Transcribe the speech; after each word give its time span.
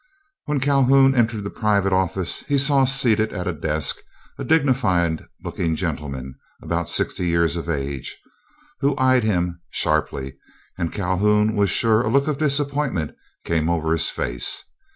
When 0.45 0.59
Calhoun 0.59 1.13
entered 1.13 1.43
the 1.43 1.51
private 1.51 1.93
office 1.93 2.39
he 2.47 2.57
saw 2.57 2.85
seated 2.85 3.31
at 3.33 3.45
a 3.47 3.53
desk 3.53 3.97
a 4.39 4.43
dignified 4.43 5.27
looking 5.43 5.75
gentleman 5.75 6.39
about 6.59 6.89
sixty 6.89 7.27
years 7.27 7.55
of 7.55 7.69
age, 7.69 8.17
who 8.79 8.97
eyed 8.97 9.23
him 9.23 9.61
sharply, 9.69 10.39
and 10.75 10.91
Calhoun 10.91 11.53
was 11.55 11.69
sure 11.69 12.01
a 12.01 12.09
look 12.09 12.27
of 12.27 12.39
disappointment 12.39 13.11
came 13.45 13.69
over 13.69 13.91
his 13.91 14.09
face. 14.09 14.63